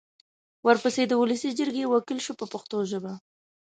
[0.65, 3.13] ورپسې د ولسي جرګې وکیل شو په پښتو ژبه.